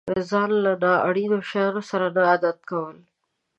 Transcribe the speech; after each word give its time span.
ځان 0.29 0.51
له 0.63 0.73
نا 0.83 0.93
اړينو 1.07 1.37
شيانو 1.49 1.81
سره 1.89 2.07
نه 2.15 2.21
عادت 2.29 2.57
کول. 2.69 2.97